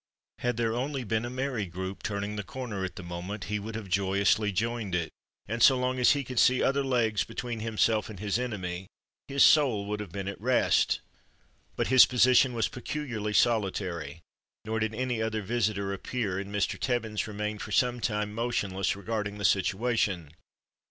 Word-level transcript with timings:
Had 0.39 0.57
there 0.57 0.73
only 0.73 1.03
been 1.03 1.25
a 1.25 1.29
merry 1.29 1.67
group 1.67 2.01
turning 2.01 2.35
the 2.35 2.41
corner 2.41 2.83
at 2.83 2.95
the 2.95 3.03
moment, 3.03 3.43
he 3.53 3.59
would 3.59 3.75
have 3.75 3.87
joyously 3.87 4.51
joined 4.51 4.95
it, 4.95 5.11
and 5.47 5.61
so 5.61 5.77
long 5.77 5.99
as 5.99 6.13
he 6.13 6.23
could 6.23 6.39
see 6.39 6.63
other 6.63 6.83
legs 6.83 7.23
between 7.23 7.59
himself 7.59 8.09
and 8.09 8.19
his 8.19 8.39
enemy 8.39 8.87
his 9.27 9.43
soul 9.43 9.85
would 9.85 9.99
have 9.99 10.11
been 10.11 10.27
at 10.27 10.41
rest. 10.41 11.01
But 11.75 11.89
his 11.89 12.07
position 12.07 12.53
was 12.55 12.67
peculiarly 12.67 13.33
solitary, 13.35 14.21
nor 14.65 14.79
did 14.79 14.95
any 14.95 15.21
other 15.21 15.43
visitor 15.43 15.93
appear, 15.93 16.39
and 16.39 16.51
Mr. 16.51 16.79
Tibbins 16.79 17.27
remained 17.27 17.61
for 17.61 17.71
some 17.71 17.99
time 17.99 18.33
motionless 18.33 18.95
regarding 18.95 19.37
the 19.37 19.45
situation. 19.45 20.31